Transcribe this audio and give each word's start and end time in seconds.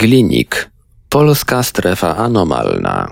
Glinik. 0.00 0.70
Polska 1.08 1.62
strefa 1.62 2.16
anomalna. 2.16 3.08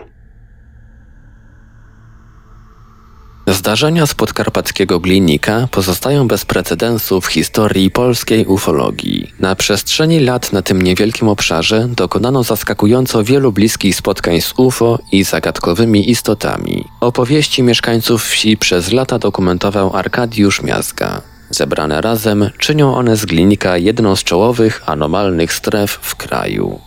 Zdarzenia 3.46 4.06
z 4.06 4.14
podkarpackiego 4.14 5.01
Glinika 5.01 5.69
pozostają 5.71 6.29
bez 6.29 6.45
precedensu 6.45 7.21
w 7.21 7.27
historii 7.27 7.90
polskiej 7.90 8.46
ufologii. 8.46 9.32
Na 9.40 9.56
przestrzeni 9.56 10.21
lat 10.21 10.53
na 10.53 10.62
tym 10.62 10.82
niewielkim 10.82 11.29
obszarze 11.29 11.88
dokonano 11.88 12.43
zaskakująco 12.43 13.25
wielu 13.25 13.53
bliskich 13.53 13.97
spotkań 13.97 14.41
z 14.41 14.55
UFO 14.57 14.99
i 15.13 15.25
zagadkowymi 15.25 16.11
istotami. 16.11 16.84
Opowieści 17.00 17.62
mieszkańców 17.62 18.25
wsi 18.25 18.57
przez 18.57 18.93
lata 18.93 19.18
dokumentował 19.18 19.96
Arkadiusz 19.96 20.62
Miazga. 20.62 21.38
Zebrane 21.50 22.00
razem 22.00 22.50
czynią 22.58 22.94
one 22.94 23.16
z 23.16 23.26
Glinika 23.26 23.76
jedną 23.76 24.16
z 24.16 24.24
czołowych 24.24 24.82
anomalnych 24.86 25.52
stref 25.52 25.98
w 26.02 26.16
kraju. 26.16 26.80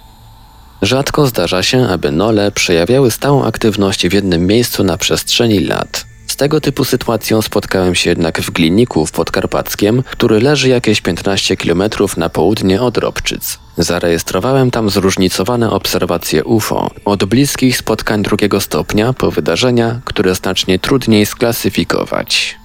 Rzadko 0.81 1.27
zdarza 1.27 1.63
się, 1.63 1.87
aby 1.87 2.11
nole 2.11 2.51
przejawiały 2.51 3.11
stałą 3.11 3.43
aktywność 3.43 4.07
w 4.07 4.13
jednym 4.13 4.47
miejscu 4.47 4.83
na 4.83 4.97
przestrzeni 4.97 5.59
lat. 5.59 6.05
Z 6.27 6.35
tego 6.35 6.61
typu 6.61 6.85
sytuacją 6.85 7.41
spotkałem 7.41 7.95
się 7.95 8.09
jednak 8.09 8.41
w 8.41 8.51
Gliniku 8.51 9.05
w 9.05 9.11
Podkarpackiem, 9.11 10.03
który 10.03 10.39
leży 10.39 10.69
jakieś 10.69 11.01
15 11.01 11.57
km 11.57 11.83
na 12.17 12.29
południe 12.29 12.81
od 12.81 12.97
Robczyc. 12.97 13.59
Zarejestrowałem 13.77 14.71
tam 14.71 14.89
zróżnicowane 14.89 15.69
obserwacje 15.69 16.43
UFO, 16.43 16.89
od 17.05 17.25
bliskich 17.25 17.77
spotkań 17.77 18.23
drugiego 18.23 18.61
stopnia 18.61 19.13
po 19.13 19.31
wydarzenia, 19.31 20.01
które 20.05 20.35
znacznie 20.35 20.79
trudniej 20.79 21.25
sklasyfikować. 21.25 22.60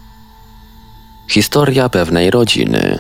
Historia 1.29 1.89
pewnej 1.89 2.31
rodziny. 2.31 2.99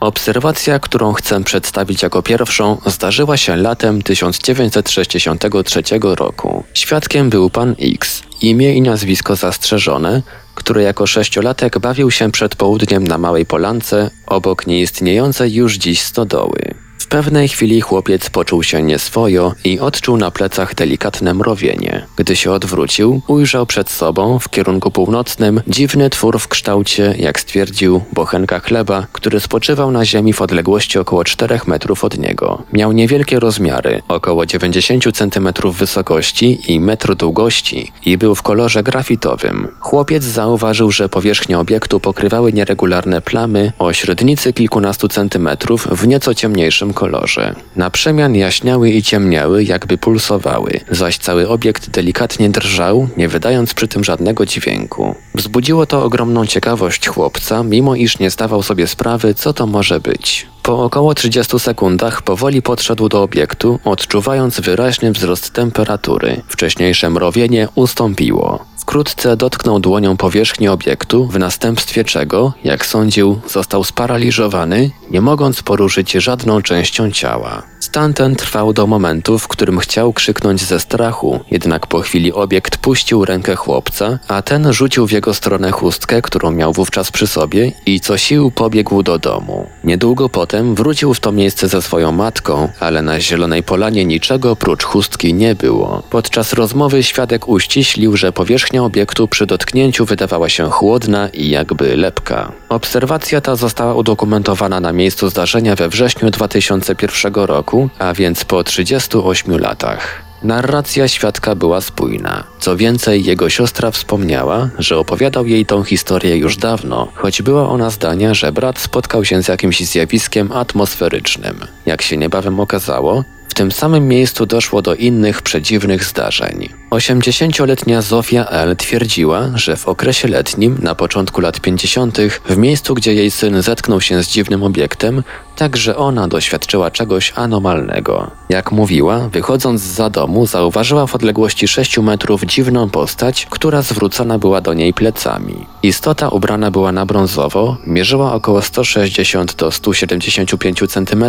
Obserwacja, 0.00 0.78
którą 0.78 1.12
chcę 1.12 1.44
przedstawić 1.44 2.02
jako 2.02 2.22
pierwszą, 2.22 2.76
zdarzyła 2.86 3.36
się 3.36 3.56
latem 3.56 4.02
1963 4.02 5.82
roku. 6.02 6.64
Świadkiem 6.74 7.30
był 7.30 7.50
pan 7.50 7.74
X, 7.80 8.22
imię 8.42 8.74
i 8.74 8.80
nazwisko 8.80 9.36
zastrzeżone, 9.36 10.22
który 10.54 10.82
jako 10.82 11.06
sześciolatek 11.06 11.78
bawił 11.78 12.10
się 12.10 12.30
przed 12.30 12.56
południem 12.56 13.06
na 13.06 13.18
małej 13.18 13.46
polance 13.46 14.10
obok 14.26 14.66
nieistniejącej 14.66 15.54
już 15.54 15.74
dziś 15.74 16.00
stodoły 16.00 16.74
pewnej 17.10 17.48
chwili 17.48 17.80
chłopiec 17.80 18.30
poczuł 18.30 18.62
się 18.62 18.82
nieswojo 18.82 19.54
i 19.64 19.80
odczuł 19.80 20.16
na 20.16 20.30
plecach 20.30 20.74
delikatne 20.74 21.34
mrowienie. 21.34 22.06
Gdy 22.16 22.36
się 22.36 22.52
odwrócił, 22.52 23.22
ujrzał 23.26 23.66
przed 23.66 23.90
sobą 23.90 24.38
w 24.38 24.48
kierunku 24.48 24.90
północnym 24.90 25.60
dziwny 25.66 26.10
twór 26.10 26.38
w 26.38 26.48
kształcie, 26.48 27.14
jak 27.18 27.40
stwierdził, 27.40 28.02
bochenka 28.12 28.60
chleba, 28.60 29.06
który 29.12 29.40
spoczywał 29.40 29.90
na 29.90 30.04
ziemi 30.04 30.32
w 30.32 30.42
odległości 30.42 30.98
około 30.98 31.24
4 31.24 31.60
metrów 31.66 32.04
od 32.04 32.18
niego. 32.18 32.62
Miał 32.72 32.92
niewielkie 32.92 33.40
rozmiary, 33.40 34.02
około 34.08 34.46
90 34.46 35.04
cm 35.16 35.48
wysokości 35.72 36.72
i 36.72 36.80
metr 36.80 37.14
długości 37.14 37.92
i 38.04 38.18
był 38.18 38.34
w 38.34 38.42
kolorze 38.42 38.82
grafitowym. 38.82 39.68
Chłopiec 39.80 40.24
zauważył, 40.24 40.90
że 40.90 41.08
powierzchnię 41.08 41.58
obiektu 41.58 42.00
pokrywały 42.00 42.52
nieregularne 42.52 43.20
plamy 43.20 43.72
o 43.78 43.92
średnicy 43.92 44.52
kilkunastu 44.52 45.08
centymetrów 45.08 45.86
w 45.86 46.06
nieco 46.06 46.34
ciemniejszym 46.34 46.94
kolorze. 47.00 47.54
Na 47.76 47.90
przemian 47.90 48.34
jaśniały 48.34 48.90
i 48.90 49.02
ciemniały, 49.02 49.64
jakby 49.64 49.98
pulsowały, 49.98 50.80
zaś 50.90 51.18
cały 51.18 51.48
obiekt 51.48 51.90
delikatnie 51.90 52.50
drżał, 52.50 53.08
nie 53.16 53.28
wydając 53.28 53.74
przy 53.74 53.88
tym 53.88 54.04
żadnego 54.04 54.46
dźwięku. 54.46 55.14
Wzbudziło 55.34 55.86
to 55.86 56.04
ogromną 56.04 56.46
ciekawość 56.46 57.08
chłopca, 57.08 57.62
mimo 57.62 57.94
iż 57.94 58.18
nie 58.18 58.30
zdawał 58.30 58.62
sobie 58.62 58.86
sprawy, 58.86 59.34
co 59.34 59.52
to 59.52 59.66
może 59.66 60.00
być. 60.00 60.46
Po 60.62 60.84
około 60.84 61.14
30 61.14 61.58
sekundach 61.58 62.22
powoli 62.22 62.62
podszedł 62.62 63.08
do 63.08 63.22
obiektu, 63.22 63.78
odczuwając 63.84 64.60
wyraźny 64.60 65.12
wzrost 65.12 65.52
temperatury. 65.52 66.42
Wcześniejsze 66.48 67.10
mrowienie 67.10 67.68
ustąpiło. 67.74 68.64
Wkrótce 68.90 69.36
dotknął 69.36 69.80
dłonią 69.80 70.16
powierzchni 70.16 70.68
obiektu, 70.68 71.26
w 71.26 71.38
następstwie 71.38 72.04
czego, 72.04 72.52
jak 72.64 72.86
sądził, 72.86 73.40
został 73.48 73.84
sparaliżowany, 73.84 74.90
nie 75.10 75.20
mogąc 75.20 75.62
poruszyć 75.62 76.12
żadną 76.12 76.62
częścią 76.62 77.10
ciała. 77.10 77.62
Stan 77.80 78.14
ten 78.14 78.36
trwał 78.36 78.72
do 78.72 78.86
momentu, 78.86 79.38
w 79.38 79.48
którym 79.48 79.78
chciał 79.78 80.12
krzyknąć 80.12 80.64
ze 80.64 80.80
strachu, 80.80 81.40
jednak 81.50 81.86
po 81.86 82.00
chwili 82.00 82.32
obiekt 82.32 82.76
puścił 82.76 83.24
rękę 83.24 83.56
chłopca, 83.56 84.18
a 84.28 84.42
ten 84.42 84.72
rzucił 84.72 85.06
w 85.06 85.12
jego 85.12 85.34
stronę 85.34 85.70
chustkę, 85.70 86.22
którą 86.22 86.50
miał 86.50 86.72
wówczas 86.72 87.10
przy 87.10 87.26
sobie 87.26 87.72
i 87.86 88.00
co 88.00 88.18
sił 88.18 88.50
pobiegł 88.50 89.02
do 89.02 89.18
domu. 89.18 89.66
Niedługo 89.84 90.28
potem 90.28 90.49
wrócił 90.74 91.14
w 91.14 91.20
to 91.20 91.32
miejsce 91.32 91.68
ze 91.68 91.82
swoją 91.82 92.12
matką, 92.12 92.68
ale 92.80 93.02
na 93.02 93.20
zielonej 93.20 93.62
polanie 93.62 94.04
niczego 94.04 94.56
prócz 94.56 94.84
chustki 94.84 95.34
nie 95.34 95.54
było. 95.54 96.02
Podczas 96.10 96.52
rozmowy 96.52 97.02
świadek 97.02 97.48
uściślił, 97.48 98.16
że 98.16 98.32
powierzchnia 98.32 98.84
obiektu 98.84 99.28
przy 99.28 99.46
dotknięciu 99.46 100.04
wydawała 100.04 100.48
się 100.48 100.70
chłodna 100.70 101.28
i 101.28 101.48
jakby 101.50 101.96
lepka. 101.96 102.52
Obserwacja 102.68 103.40
ta 103.40 103.56
została 103.56 103.94
udokumentowana 103.94 104.80
na 104.80 104.92
miejscu 104.92 105.28
zdarzenia 105.28 105.76
we 105.76 105.88
wrześniu 105.88 106.30
2001 106.30 107.34
roku, 107.34 107.88
a 107.98 108.14
więc 108.14 108.44
po 108.44 108.64
38 108.64 109.58
latach. 109.58 110.29
Narracja 110.42 111.08
świadka 111.08 111.54
była 111.54 111.80
spójna. 111.80 112.44
Co 112.60 112.76
więcej, 112.76 113.24
jego 113.24 113.50
siostra 113.50 113.90
wspomniała, 113.90 114.68
że 114.78 114.98
opowiadał 114.98 115.46
jej 115.46 115.66
tą 115.66 115.82
historię 115.82 116.36
już 116.36 116.56
dawno, 116.56 117.08
choć 117.14 117.42
była 117.42 117.68
ona 117.68 117.90
zdania, 117.90 118.34
że 118.34 118.52
brat 118.52 118.78
spotkał 118.78 119.24
się 119.24 119.42
z 119.42 119.48
jakimś 119.48 119.80
zjawiskiem 119.80 120.52
atmosferycznym. 120.52 121.60
Jak 121.86 122.02
się 122.02 122.16
niebawem 122.16 122.60
okazało, 122.60 123.24
w 123.48 123.54
tym 123.54 123.72
samym 123.72 124.08
miejscu 124.08 124.46
doszło 124.46 124.82
do 124.82 124.94
innych 124.94 125.42
przedziwnych 125.42 126.04
zdarzeń. 126.04 126.68
80-letnia 126.90 128.02
Zofia 128.02 128.44
L. 128.44 128.76
twierdziła, 128.76 129.50
że 129.54 129.76
w 129.76 129.88
okresie 129.88 130.28
letnim, 130.28 130.78
na 130.82 130.94
początku 130.94 131.40
lat 131.40 131.60
50., 131.60 132.18
w 132.48 132.56
miejscu, 132.56 132.94
gdzie 132.94 133.14
jej 133.14 133.30
syn 133.30 133.62
zetknął 133.62 134.00
się 134.00 134.22
z 134.22 134.28
dziwnym 134.28 134.62
obiektem, 134.62 135.22
także 135.60 135.96
ona 135.96 136.28
doświadczyła 136.28 136.90
czegoś 136.90 137.32
anomalnego. 137.36 138.30
Jak 138.48 138.72
mówiła, 138.72 139.28
wychodząc 139.28 139.80
za 139.80 140.10
domu, 140.10 140.46
zauważyła 140.46 141.06
w 141.06 141.14
odległości 141.14 141.68
6 141.68 141.98
metrów 141.98 142.42
dziwną 142.42 142.90
postać, 142.90 143.46
która 143.50 143.82
zwrócona 143.82 144.38
była 144.38 144.60
do 144.60 144.74
niej 144.74 144.94
plecami. 144.94 145.66
Istota 145.82 146.28
ubrana 146.28 146.70
była 146.70 146.92
na 146.92 147.06
brązowo, 147.06 147.76
mierzyła 147.86 148.32
około 148.32 148.62
160 148.62 149.56
do 149.56 149.70
175 149.70 150.80
cm 150.88 151.24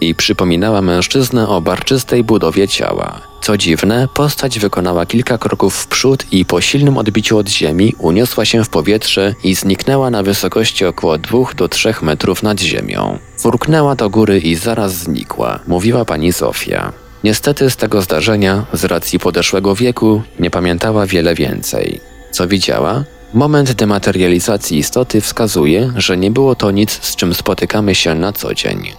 i 0.00 0.14
przypominała 0.14 0.82
mężczyznę 0.82 1.48
o 1.48 1.60
barczystej 1.60 2.24
budowie 2.24 2.68
ciała. 2.68 3.20
Co 3.40 3.56
dziwne, 3.56 4.08
postać 4.14 4.58
wykonała 4.58 5.06
kilka 5.06 5.38
kroków 5.38 5.74
w 5.76 5.86
przód 5.86 6.26
i 6.32 6.44
po 6.44 6.60
silnym 6.60 6.98
odbiciu 6.98 7.38
od 7.38 7.48
ziemi 7.48 7.94
uniosła 7.98 8.44
się 8.44 8.64
w 8.64 8.68
powietrze 8.68 9.34
i 9.44 9.54
zniknęła 9.54 10.10
na 10.10 10.22
wysokości 10.22 10.84
około 10.84 11.18
2 11.18 11.38
do 11.56 11.68
3 11.68 11.94
metrów 12.02 12.42
nad 12.42 12.60
ziemią. 12.60 13.18
Furknęła 13.46 13.94
do 13.94 14.10
góry 14.10 14.38
i 14.38 14.54
zaraz 14.54 14.94
znikła, 14.94 15.58
mówiła 15.66 16.04
pani 16.04 16.32
Zofia. 16.32 16.92
Niestety 17.24 17.70
z 17.70 17.76
tego 17.76 18.02
zdarzenia, 18.02 18.64
z 18.72 18.84
racji 18.84 19.18
podeszłego 19.18 19.74
wieku, 19.74 20.22
nie 20.40 20.50
pamiętała 20.50 21.06
wiele 21.06 21.34
więcej. 21.34 22.00
Co 22.30 22.48
widziała? 22.48 23.04
Moment 23.34 23.72
dematerializacji 23.72 24.78
istoty 24.78 25.20
wskazuje, 25.20 25.92
że 25.96 26.16
nie 26.16 26.30
było 26.30 26.54
to 26.54 26.70
nic, 26.70 26.90
z 27.02 27.16
czym 27.16 27.34
spotykamy 27.34 27.94
się 27.94 28.14
na 28.14 28.32
co 28.32 28.54
dzień. 28.54 28.92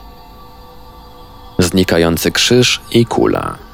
Znikający 1.60 2.32
krzyż 2.32 2.82
i 2.92 3.06
kula. 3.06 3.67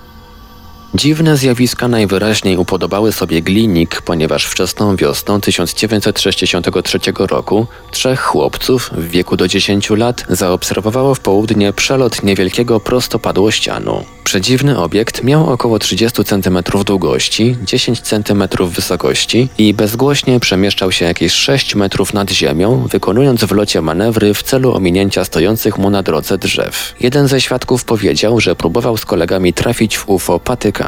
Dziwne 0.95 1.37
zjawiska 1.37 1.87
najwyraźniej 1.87 2.57
upodobały 2.57 3.11
sobie 3.11 3.41
Glinik, 3.41 4.01
ponieważ 4.01 4.45
wczesną 4.45 4.95
wiosną 4.95 5.41
1963 5.41 6.99
roku 7.19 7.67
trzech 7.91 8.21
chłopców 8.21 8.91
w 8.93 9.07
wieku 9.07 9.37
do 9.37 9.47
10 9.47 9.89
lat 9.89 10.25
zaobserwowało 10.29 11.15
w 11.15 11.19
południe 11.19 11.73
przelot 11.73 12.23
niewielkiego 12.23 12.79
prostopadłościanu. 12.79 14.03
Przedziwny 14.23 14.77
obiekt 14.79 15.23
miał 15.23 15.49
około 15.49 15.79
30 15.79 16.23
cm 16.23 16.59
długości, 16.85 17.55
10 17.65 18.01
cm 18.01 18.43
wysokości 18.61 19.49
i 19.57 19.73
bezgłośnie 19.73 20.39
przemieszczał 20.39 20.91
się 20.91 21.05
jakieś 21.05 21.33
6 21.33 21.75
metrów 21.75 22.13
nad 22.13 22.31
ziemią, 22.31 22.87
wykonując 22.91 23.43
w 23.43 23.51
locie 23.51 23.81
manewry 23.81 24.33
w 24.33 24.43
celu 24.43 24.75
ominięcia 24.75 25.25
stojących 25.25 25.77
mu 25.77 25.89
na 25.89 26.03
drodze 26.03 26.37
drzew. 26.37 26.95
Jeden 26.99 27.27
ze 27.27 27.41
świadków 27.41 27.83
powiedział, 27.85 28.39
że 28.39 28.55
próbował 28.55 28.97
z 28.97 29.05
kolegami 29.05 29.53
trafić 29.53 29.97
w 29.97 30.09
UFO 30.09 30.39
patykami. 30.39 30.82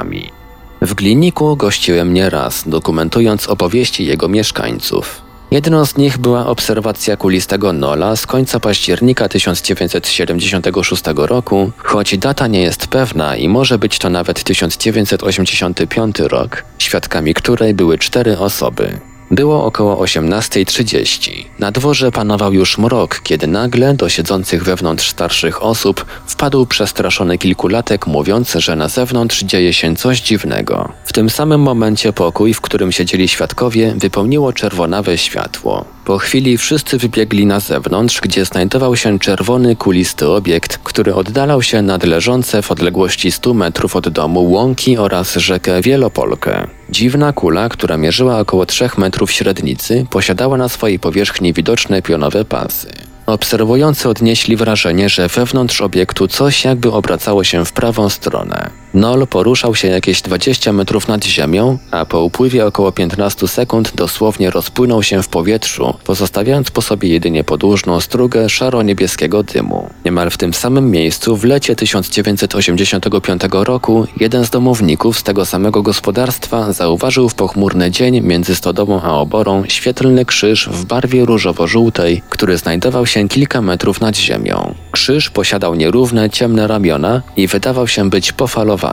W 0.81 0.93
Gliniku 0.93 1.55
gościłem 1.55 2.13
nieraz, 2.13 2.63
dokumentując 2.67 3.47
opowieści 3.47 4.05
jego 4.05 4.27
mieszkańców. 4.27 5.21
Jedną 5.51 5.85
z 5.85 5.97
nich 5.97 6.17
była 6.17 6.47
obserwacja 6.47 7.17
kulistego 7.17 7.73
Nola 7.73 8.15
z 8.15 8.27
końca 8.27 8.59
października 8.59 9.29
1976 9.29 11.03
roku, 11.15 11.71
choć 11.77 12.17
data 12.17 12.47
nie 12.47 12.61
jest 12.61 12.87
pewna 12.87 13.35
i 13.35 13.49
może 13.49 13.79
być 13.79 13.99
to 13.99 14.09
nawet 14.09 14.43
1985 14.43 16.19
rok, 16.19 16.63
świadkami 16.77 17.33
której 17.33 17.73
były 17.73 17.97
cztery 17.97 18.37
osoby. 18.37 18.99
Było 19.31 19.65
około 19.65 20.05
18.30. 20.05 21.45
Na 21.59 21.71
dworze 21.71 22.11
panował 22.11 22.53
już 22.53 22.77
mrok, 22.77 23.19
kiedy 23.23 23.47
nagle 23.47 23.93
do 23.93 24.09
siedzących 24.09 24.63
wewnątrz 24.63 25.09
starszych 25.09 25.63
osób 25.63 26.05
wpadł 26.25 26.65
przestraszony 26.65 27.37
kilkulatek, 27.37 28.07
mówiąc, 28.07 28.53
że 28.53 28.75
na 28.75 28.87
zewnątrz 28.87 29.43
dzieje 29.43 29.73
się 29.73 29.95
coś 29.95 30.21
dziwnego. 30.21 30.91
W 31.05 31.13
tym 31.13 31.29
samym 31.29 31.61
momencie 31.61 32.13
pokój, 32.13 32.53
w 32.53 32.61
którym 32.61 32.91
siedzieli 32.91 33.27
świadkowie, 33.27 33.93
wypełniło 33.97 34.53
czerwonawe 34.53 35.17
światło. 35.17 35.85
Po 36.05 36.17
chwili 36.17 36.57
wszyscy 36.57 36.97
wybiegli 36.97 37.45
na 37.45 37.59
zewnątrz, 37.59 38.21
gdzie 38.21 38.45
znajdował 38.45 38.95
się 38.95 39.19
czerwony, 39.19 39.75
kulisty 39.75 40.29
obiekt, 40.29 40.77
który 40.77 41.15
oddalał 41.15 41.61
się 41.61 41.81
nad 41.81 42.03
leżące 42.03 42.61
w 42.61 42.71
odległości 42.71 43.31
100 43.31 43.53
metrów 43.53 43.95
od 43.95 44.09
domu 44.09 44.51
łąki 44.51 44.97
oraz 44.97 45.35
rzekę 45.35 45.81
Wielopolkę. 45.81 46.67
Dziwna 46.89 47.33
kula, 47.33 47.69
która 47.69 47.97
mierzyła 47.97 48.39
około 48.39 48.65
3 48.65 48.89
metrów 48.97 49.31
średnicy, 49.31 50.05
posiadała 50.09 50.57
na 50.57 50.69
swojej 50.69 50.99
powierzchni 50.99 51.53
widoczne 51.53 52.01
pionowe 52.01 52.45
pasy. 52.45 52.87
Obserwujący 53.25 54.09
odnieśli 54.09 54.55
wrażenie, 54.55 55.09
że 55.09 55.27
wewnątrz 55.27 55.81
obiektu 55.81 56.27
coś 56.27 56.65
jakby 56.65 56.91
obracało 56.91 57.43
się 57.43 57.65
w 57.65 57.73
prawą 57.73 58.09
stronę. 58.09 58.84
Nol 58.95 59.27
poruszał 59.27 59.75
się 59.75 59.87
jakieś 59.87 60.21
20 60.21 60.73
metrów 60.73 61.07
nad 61.07 61.25
ziemią, 61.25 61.77
a 61.91 62.05
po 62.05 62.21
upływie 62.21 62.65
około 62.65 62.91
15 62.91 63.47
sekund 63.47 63.91
dosłownie 63.95 64.49
rozpłynął 64.49 65.03
się 65.03 65.23
w 65.23 65.27
powietrzu, 65.27 65.93
pozostawiając 66.03 66.71
po 66.71 66.81
sobie 66.81 67.09
jedynie 67.09 67.43
podłużną 67.43 68.01
strugę 68.01 68.49
szaro-niebieskiego 68.49 69.43
dymu. 69.43 69.89
Niemal 70.05 70.29
w 70.29 70.37
tym 70.37 70.53
samym 70.53 70.91
miejscu 70.91 71.37
w 71.37 71.43
lecie 71.43 71.75
1985 71.75 73.41
roku 73.51 74.07
jeden 74.19 74.45
z 74.45 74.49
domowników 74.49 75.19
z 75.19 75.23
tego 75.23 75.45
samego 75.45 75.81
gospodarstwa 75.81 76.73
zauważył 76.73 77.29
w 77.29 77.35
pochmurny 77.35 77.91
dzień 77.91 78.21
między 78.21 78.55
Stodołą 78.55 79.01
a 79.01 79.13
Oborą 79.13 79.63
świetlny 79.67 80.25
krzyż 80.25 80.69
w 80.69 80.85
barwie 80.85 81.25
różowo-żółtej, 81.25 82.21
który 82.29 82.57
znajdował 82.57 83.05
się 83.05 83.27
kilka 83.27 83.61
metrów 83.61 84.01
nad 84.01 84.17
ziemią. 84.17 84.75
Krzyż 84.91 85.29
posiadał 85.29 85.75
nierówne, 85.75 86.29
ciemne 86.29 86.67
ramiona 86.67 87.21
i 87.37 87.47
wydawał 87.47 87.87
się 87.87 88.09
być 88.09 88.31
pofalowany. 88.31 88.84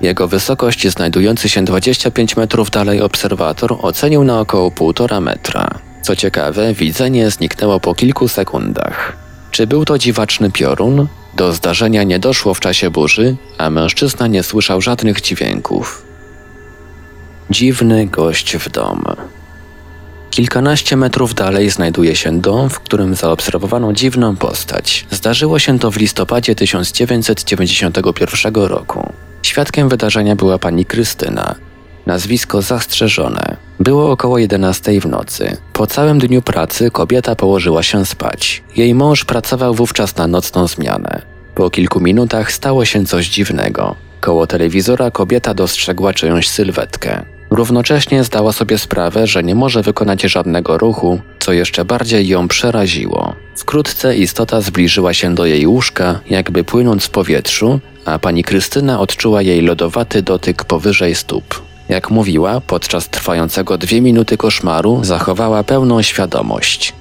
Jego 0.00 0.28
wysokość, 0.28 0.88
znajdujący 0.88 1.48
się 1.48 1.64
25 1.64 2.36
metrów 2.36 2.70
dalej 2.70 3.00
obserwator, 3.00 3.76
ocenił 3.82 4.24
na 4.24 4.40
około 4.40 4.70
1,5 4.70 5.22
metra. 5.22 5.70
Co 6.02 6.16
ciekawe, 6.16 6.74
widzenie 6.74 7.30
zniknęło 7.30 7.80
po 7.80 7.94
kilku 7.94 8.28
sekundach. 8.28 9.16
Czy 9.50 9.66
był 9.66 9.84
to 9.84 9.98
dziwaczny 9.98 10.50
piorun? 10.50 11.06
Do 11.34 11.52
zdarzenia 11.52 12.02
nie 12.02 12.18
doszło 12.18 12.54
w 12.54 12.60
czasie 12.60 12.90
burzy, 12.90 13.36
a 13.58 13.70
mężczyzna 13.70 14.26
nie 14.26 14.42
słyszał 14.42 14.80
żadnych 14.80 15.20
dźwięków. 15.20 16.02
Dziwny 17.50 18.06
gość 18.06 18.56
w 18.56 18.68
dom. 18.68 19.04
Kilkanaście 20.30 20.96
metrów 20.96 21.34
dalej 21.34 21.70
znajduje 21.70 22.16
się 22.16 22.40
dom, 22.40 22.70
w 22.70 22.80
którym 22.80 23.14
zaobserwowano 23.14 23.92
dziwną 23.92 24.36
postać. 24.36 25.06
Zdarzyło 25.10 25.58
się 25.58 25.78
to 25.78 25.90
w 25.90 25.96
listopadzie 25.96 26.54
1991 26.54 28.54
roku. 28.54 29.12
Świadkiem 29.42 29.88
wydarzenia 29.88 30.36
była 30.36 30.58
pani 30.58 30.84
Krystyna. 30.84 31.54
Nazwisko 32.06 32.62
zastrzeżone. 32.62 33.56
Było 33.80 34.10
około 34.10 34.38
11 34.38 35.00
w 35.00 35.06
nocy. 35.06 35.56
Po 35.72 35.86
całym 35.86 36.18
dniu 36.18 36.42
pracy 36.42 36.90
kobieta 36.90 37.36
położyła 37.36 37.82
się 37.82 38.06
spać. 38.06 38.62
Jej 38.76 38.94
mąż 38.94 39.24
pracował 39.24 39.74
wówczas 39.74 40.16
na 40.16 40.26
nocną 40.26 40.66
zmianę. 40.66 41.22
Po 41.54 41.70
kilku 41.70 42.00
minutach 42.00 42.52
stało 42.52 42.84
się 42.84 43.04
coś 43.04 43.28
dziwnego. 43.28 43.94
Koło 44.20 44.46
telewizora 44.46 45.10
kobieta 45.10 45.54
dostrzegła 45.54 46.14
czyjąś 46.14 46.48
sylwetkę. 46.48 47.35
Równocześnie 47.50 48.24
zdała 48.24 48.52
sobie 48.52 48.78
sprawę, 48.78 49.26
że 49.26 49.42
nie 49.42 49.54
może 49.54 49.82
wykonać 49.82 50.22
żadnego 50.22 50.78
ruchu, 50.78 51.20
co 51.38 51.52
jeszcze 51.52 51.84
bardziej 51.84 52.28
ją 52.28 52.48
przeraziło. 52.48 53.34
Wkrótce 53.56 54.16
istota 54.16 54.60
zbliżyła 54.60 55.14
się 55.14 55.34
do 55.34 55.46
jej 55.46 55.66
łóżka, 55.66 56.20
jakby 56.30 56.64
płynąc 56.64 57.04
w 57.04 57.10
powietrzu, 57.10 57.80
a 58.04 58.18
pani 58.18 58.44
Krystyna 58.44 59.00
odczuła 59.00 59.42
jej 59.42 59.60
lodowaty 59.60 60.22
dotyk 60.22 60.64
powyżej 60.64 61.14
stóp. 61.14 61.62
Jak 61.88 62.10
mówiła, 62.10 62.60
podczas 62.60 63.08
trwającego 63.08 63.78
dwie 63.78 64.00
minuty 64.00 64.36
koszmaru 64.36 65.00
zachowała 65.04 65.64
pełną 65.64 66.02
świadomość. 66.02 66.92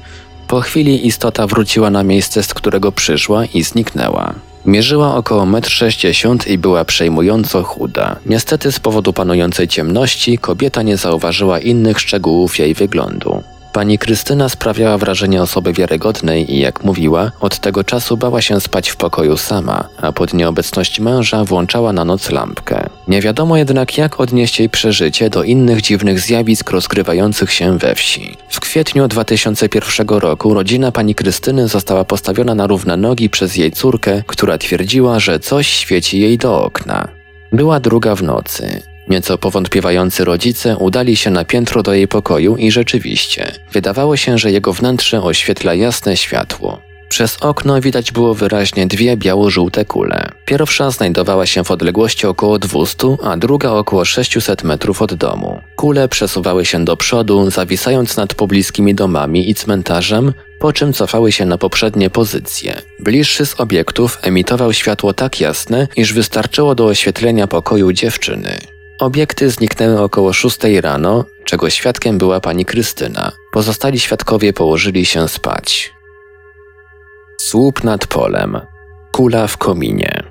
Po 0.48 0.62
chwili 0.62 1.07
istota 1.07 1.48
wróciła 1.48 1.89
na 1.89 2.03
miejsce, 2.03 2.44
z 2.44 2.53
którego 2.53 2.91
przyszła 2.91 3.45
i 3.45 3.63
zniknęła. 3.63 4.33
Mierzyła 4.65 5.15
około 5.15 5.44
1,60 5.44 6.31
m 6.31 6.53
i 6.53 6.57
była 6.57 6.85
przejmująco 6.85 7.63
chuda. 7.63 8.15
Niestety 8.25 8.71
z 8.71 8.79
powodu 8.79 9.13
panującej 9.13 9.67
ciemności 9.67 10.38
kobieta 10.38 10.81
nie 10.81 10.97
zauważyła 10.97 11.59
innych 11.59 12.00
szczegółów 12.00 12.59
jej 12.59 12.73
wyglądu. 12.73 13.44
Pani 13.75 13.98
Krystyna 13.98 14.50
sprawiała 14.50 14.98
wrażenie 14.98 15.42
osoby 15.42 15.74
wiarygodnej 15.74 16.54
i 16.54 16.60
jak 16.60 16.83
mówiła, 16.83 17.31
od 17.39 17.60
tego 17.60 17.83
czasu 17.83 18.18
bała 18.18 18.42
się 18.42 18.62
spać 18.62 18.89
w 18.89 18.95
pokoju 18.95 19.38
sama, 19.38 19.89
a 20.01 20.12
pod 20.12 20.33
nieobecność 20.33 21.00
męża 21.00 21.44
włączała 21.44 21.94
na 21.94 22.06
noc 22.06 22.31
lampkę. 22.31 22.89
Nie 23.07 23.22
wiadomo 23.22 23.57
jednak 23.57 23.98
jak 23.98 24.19
odnieść 24.19 24.60
jej 24.60 24.69
przeżycie 24.69 25.30
do 25.30 25.44
innych 25.44 25.81
dziwnych 25.81 26.19
zjawisk 26.19 26.72
rozgrywających 26.72 27.51
się 27.51 27.77
we 27.77 27.95
wsi. 27.95 28.38
W 28.50 28.60
kwietniu 28.60 29.07
2001 29.07 30.07
roku 30.07 30.54
rodzina 30.54 30.92
pani 30.92 31.16
Krystyny 31.16 31.68
została 31.68 32.06
postawiona 32.06 32.56
na 32.56 32.68
równe 32.68 32.98
nogi 32.98 33.30
przez 33.30 33.56
jej 33.56 33.72
córkę, 33.72 34.24
która 34.27 34.57
twierdziła, 34.57 35.19
że 35.19 35.39
coś 35.39 35.68
świeci 35.68 36.19
jej 36.19 36.38
do 36.38 36.63
okna. 36.63 37.07
Była 37.51 37.80
druga 37.80 38.16
w 38.16 38.24
nocy. 38.24 38.94
Nieco 39.07 39.37
powątpiewający 39.37 40.25
rodzice 40.25 40.77
udali 40.77 41.15
się 41.15 41.29
na 41.29 41.45
piętro 41.45 41.83
do 41.83 41.93
jej 41.93 42.07
pokoju 42.07 42.55
i 42.57 42.71
rzeczywiście, 42.71 43.51
wydawało 43.71 44.17
się, 44.17 44.37
że 44.37 44.51
jego 44.51 44.73
wnętrze 44.73 45.21
oświetla 45.21 45.73
jasne 45.73 46.17
światło. 46.17 46.81
Przez 47.09 47.37
okno 47.41 47.81
widać 47.81 48.11
było 48.11 48.33
wyraźnie 48.33 48.87
dwie 48.87 49.17
biało-żółte 49.17 49.85
kule. 49.85 50.29
Pierwsza 50.45 50.91
znajdowała 50.91 51.45
się 51.45 51.63
w 51.63 51.71
odległości 51.71 52.27
około 52.27 52.59
200, 52.59 53.17
a 53.23 53.37
druga 53.37 53.71
około 53.71 54.05
600 54.05 54.63
metrów 54.63 55.01
od 55.01 55.13
domu. 55.13 55.61
Kule 55.75 56.07
przesuwały 56.07 56.65
się 56.65 56.85
do 56.85 56.97
przodu, 56.97 57.51
zawisając 57.51 58.17
nad 58.17 58.33
pobliskimi 58.33 58.95
domami 58.95 59.49
i 59.49 59.55
cmentarzem, 59.55 60.33
po 60.59 60.73
czym 60.73 60.93
cofały 60.93 61.31
się 61.31 61.45
na 61.45 61.57
poprzednie 61.57 62.09
pozycje. 62.09 62.81
Bliższy 62.99 63.45
z 63.45 63.59
obiektów 63.59 64.19
emitował 64.21 64.73
światło 64.73 65.13
tak 65.13 65.39
jasne, 65.39 65.87
iż 65.95 66.13
wystarczyło 66.13 66.75
do 66.75 66.85
oświetlenia 66.85 67.47
pokoju 67.47 67.91
dziewczyny. 67.93 68.75
Obiekty 69.00 69.50
zniknęły 69.50 70.01
około 70.01 70.33
6 70.33 70.57
rano, 70.81 71.25
czego 71.45 71.69
świadkiem 71.69 72.18
była 72.18 72.39
pani 72.39 72.65
Krystyna. 72.65 73.31
Pozostali 73.51 74.00
świadkowie 74.00 74.53
położyli 74.53 75.06
się 75.06 75.27
spać. 75.27 75.94
Słup 77.42 77.83
nad 77.83 78.07
polem. 78.07 78.62
Kula 79.12 79.47
w 79.47 79.57
kominie. 79.57 80.24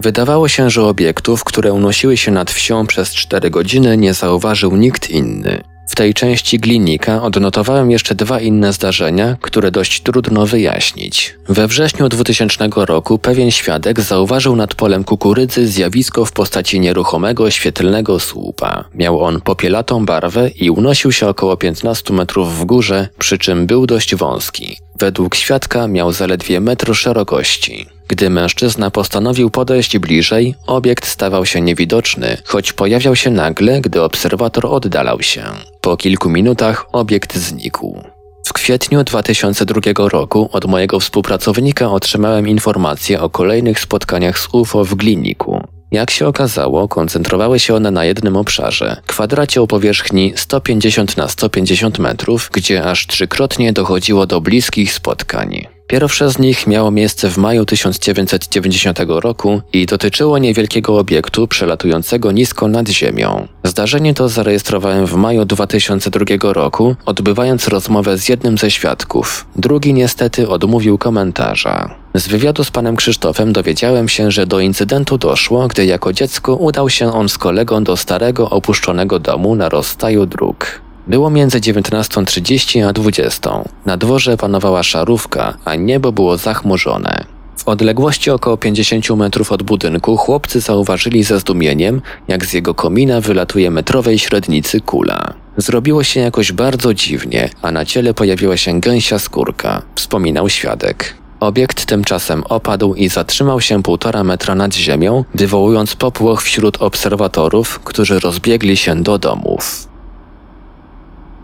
Wydawało 0.00 0.48
się, 0.48 0.70
że 0.70 0.82
obiektów, 0.82 1.44
które 1.44 1.72
unosiły 1.72 2.16
się 2.16 2.30
nad 2.30 2.50
wsią 2.50 2.86
przez 2.86 3.14
4 3.14 3.50
godziny, 3.50 3.96
nie 3.96 4.14
zauważył 4.14 4.76
nikt 4.76 5.10
inny. 5.10 5.62
W 5.88 5.94
tej 5.94 6.14
części 6.14 6.58
glinika 6.58 7.22
odnotowałem 7.22 7.90
jeszcze 7.90 8.14
dwa 8.14 8.40
inne 8.40 8.72
zdarzenia, 8.72 9.36
które 9.40 9.70
dość 9.70 10.02
trudno 10.02 10.46
wyjaśnić. 10.46 11.34
We 11.48 11.68
wrześniu 11.68 12.08
2000 12.08 12.68
roku 12.76 13.18
pewien 13.18 13.50
świadek 13.50 14.00
zauważył 14.00 14.56
nad 14.56 14.74
polem 14.74 15.04
kukurydzy 15.04 15.68
zjawisko 15.68 16.24
w 16.24 16.32
postaci 16.32 16.80
nieruchomego, 16.80 17.50
świetlnego 17.50 18.20
słupa. 18.20 18.84
Miał 18.94 19.20
on 19.20 19.40
popielatą 19.40 20.04
barwę 20.04 20.48
i 20.48 20.70
unosił 20.70 21.12
się 21.12 21.28
około 21.28 21.56
15 21.56 22.14
metrów 22.14 22.58
w 22.58 22.64
górze, 22.64 23.08
przy 23.18 23.38
czym 23.38 23.66
był 23.66 23.86
dość 23.86 24.14
wąski. 24.14 24.78
Według 24.98 25.34
świadka 25.34 25.88
miał 25.88 26.12
zaledwie 26.12 26.60
metr 26.60 26.94
szerokości. 26.94 27.86
Gdy 28.08 28.30
mężczyzna 28.30 28.90
postanowił 28.90 29.50
podejść 29.50 29.98
bliżej, 29.98 30.54
obiekt 30.66 31.06
stawał 31.06 31.46
się 31.46 31.60
niewidoczny, 31.60 32.36
choć 32.44 32.72
pojawiał 32.72 33.16
się 33.16 33.30
nagle, 33.30 33.80
gdy 33.80 34.02
obserwator 34.02 34.66
oddalał 34.66 35.22
się. 35.22 35.42
Po 35.80 35.96
kilku 35.96 36.30
minutach 36.30 36.86
obiekt 36.92 37.36
znikł. 37.36 38.02
W 38.46 38.52
kwietniu 38.52 39.04
2002 39.04 40.08
roku 40.08 40.48
od 40.52 40.64
mojego 40.64 41.00
współpracownika 41.00 41.90
otrzymałem 41.90 42.48
informację 42.48 43.20
o 43.20 43.30
kolejnych 43.30 43.80
spotkaniach 43.80 44.38
z 44.38 44.48
UFO 44.52 44.84
w 44.84 44.94
Gliniku. 44.94 45.67
Jak 45.90 46.10
się 46.10 46.26
okazało, 46.26 46.88
koncentrowały 46.88 47.58
się 47.58 47.74
one 47.74 47.90
na 47.90 48.04
jednym 48.04 48.36
obszarze, 48.36 48.96
kwadracie 49.06 49.62
o 49.62 49.66
powierzchni 49.66 50.32
150 50.36 51.16
na 51.16 51.28
150 51.28 51.98
metrów, 51.98 52.50
gdzie 52.52 52.84
aż 52.84 53.06
trzykrotnie 53.06 53.72
dochodziło 53.72 54.26
do 54.26 54.40
bliskich 54.40 54.92
spotkań. 54.92 55.77
Pierwsze 55.88 56.30
z 56.30 56.38
nich 56.38 56.66
miało 56.66 56.90
miejsce 56.90 57.30
w 57.30 57.36
maju 57.36 57.64
1990 57.64 58.98
roku 59.06 59.60
i 59.72 59.86
dotyczyło 59.86 60.38
niewielkiego 60.38 60.98
obiektu 60.98 61.48
przelatującego 61.48 62.32
nisko 62.32 62.68
nad 62.68 62.88
Ziemią. 62.88 63.48
Zdarzenie 63.64 64.14
to 64.14 64.28
zarejestrowałem 64.28 65.06
w 65.06 65.14
maju 65.14 65.44
2002 65.44 66.52
roku, 66.52 66.96
odbywając 67.06 67.68
rozmowę 67.68 68.18
z 68.18 68.28
jednym 68.28 68.58
ze 68.58 68.70
świadków. 68.70 69.46
Drugi 69.56 69.94
niestety 69.94 70.48
odmówił 70.48 70.98
komentarza. 70.98 71.94
Z 72.14 72.28
wywiadu 72.28 72.64
z 72.64 72.70
panem 72.70 72.96
Krzysztofem 72.96 73.52
dowiedziałem 73.52 74.08
się, 74.08 74.30
że 74.30 74.46
do 74.46 74.60
incydentu 74.60 75.18
doszło, 75.18 75.68
gdy 75.68 75.86
jako 75.86 76.12
dziecko 76.12 76.56
udał 76.56 76.90
się 76.90 77.12
on 77.12 77.28
z 77.28 77.38
kolegą 77.38 77.84
do 77.84 77.96
starego 77.96 78.50
opuszczonego 78.50 79.18
domu 79.18 79.54
na 79.54 79.68
rozstaju 79.68 80.26
dróg. 80.26 80.87
Było 81.08 81.30
między 81.30 81.60
19.30 81.60 82.88
a 82.88 82.92
20. 82.92 83.50
Na 83.86 83.96
dworze 83.96 84.36
panowała 84.36 84.82
szarówka, 84.82 85.54
a 85.64 85.74
niebo 85.74 86.12
było 86.12 86.36
zachmurzone. 86.36 87.24
W 87.56 87.68
odległości 87.68 88.30
około 88.30 88.56
50 88.56 89.10
metrów 89.10 89.52
od 89.52 89.62
budynku 89.62 90.16
chłopcy 90.16 90.60
zauważyli 90.60 91.24
ze 91.24 91.40
zdumieniem, 91.40 92.02
jak 92.28 92.46
z 92.46 92.52
jego 92.52 92.74
komina 92.74 93.20
wylatuje 93.20 93.70
metrowej 93.70 94.18
średnicy 94.18 94.80
kula. 94.80 95.34
Zrobiło 95.56 96.04
się 96.04 96.20
jakoś 96.20 96.52
bardzo 96.52 96.94
dziwnie, 96.94 97.50
a 97.62 97.70
na 97.70 97.84
ciele 97.84 98.14
pojawiła 98.14 98.56
się 98.56 98.80
gęsia 98.80 99.18
skórka, 99.18 99.82
wspominał 99.94 100.48
świadek. 100.48 101.14
Obiekt 101.40 101.86
tymczasem 101.86 102.44
opadł 102.44 102.94
i 102.94 103.08
zatrzymał 103.08 103.60
się 103.60 103.82
półtora 103.82 104.24
metra 104.24 104.54
nad 104.54 104.74
ziemią, 104.74 105.24
wywołując 105.34 105.96
popłoch 105.96 106.42
wśród 106.42 106.82
obserwatorów, 106.82 107.78
którzy 107.78 108.20
rozbiegli 108.20 108.76
się 108.76 109.02
do 109.02 109.18
domów. 109.18 109.87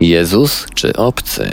Jezus 0.00 0.66
czy 0.74 0.96
obcy? 0.96 1.52